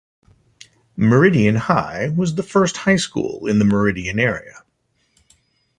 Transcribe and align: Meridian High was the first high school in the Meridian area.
Meridian 0.97 1.55
High 1.57 2.09
was 2.09 2.33
the 2.33 2.41
first 2.41 2.75
high 2.75 2.95
school 2.95 3.45
in 3.45 3.59
the 3.59 3.65
Meridian 3.65 4.17
area. 4.19 4.63